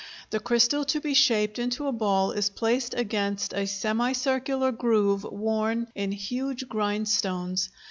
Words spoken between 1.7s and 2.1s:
a